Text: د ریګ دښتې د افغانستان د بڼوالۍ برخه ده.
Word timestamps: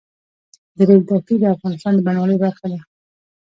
د 0.77 0.79
ریګ 0.87 1.01
دښتې 1.09 1.35
د 1.39 1.43
افغانستان 1.55 1.93
د 1.95 1.99
بڼوالۍ 2.05 2.37
برخه 2.43 2.65
ده. 2.71 2.79